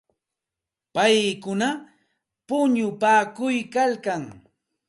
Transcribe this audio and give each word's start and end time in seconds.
Paykuna 0.93 1.69
punupaakuykalkan. 2.47 4.23